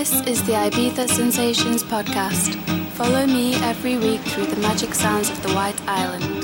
[0.00, 2.56] This is the Ibiza Sensations podcast.
[2.92, 6.39] Follow me every week through the magic sounds of the White Island.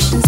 [0.00, 0.23] Bye.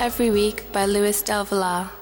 [0.00, 1.99] Every week by Luis Del Villar.